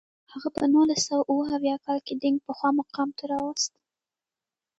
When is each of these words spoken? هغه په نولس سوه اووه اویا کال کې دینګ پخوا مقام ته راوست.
هغه 0.31 0.49
په 0.55 0.63
نولس 0.73 1.01
سوه 1.07 1.23
اووه 1.29 1.45
اویا 1.57 1.75
کال 1.85 1.99
کې 2.05 2.13
دینګ 2.21 2.37
پخوا 2.47 2.69
مقام 2.79 3.09
ته 3.17 3.23
راوست. 3.31 3.71